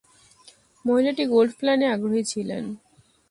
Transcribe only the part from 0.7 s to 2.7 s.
মহিলাটি গোল্ড প্ল্যানে আগ্রহী ছিলো।